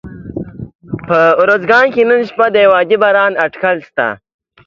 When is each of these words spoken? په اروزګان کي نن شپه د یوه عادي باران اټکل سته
په 1.07 1.19
اروزګان 1.41 1.85
کي 1.93 2.01
نن 2.09 2.21
شپه 2.29 2.45
د 2.53 2.55
یوه 2.65 2.75
عادي 2.79 2.97
باران 3.03 3.31
اټکل 3.45 3.77
سته 3.87 4.07